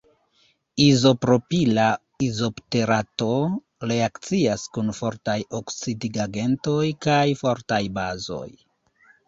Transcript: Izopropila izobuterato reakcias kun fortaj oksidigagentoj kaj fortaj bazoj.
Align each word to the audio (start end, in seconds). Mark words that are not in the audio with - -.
Izopropila 0.85 1.83
izobuterato 2.27 3.29
reakcias 3.93 4.65
kun 4.79 4.91
fortaj 5.03 5.39
oksidigagentoj 5.61 6.83
kaj 7.07 7.23
fortaj 7.47 7.83
bazoj. 8.03 8.47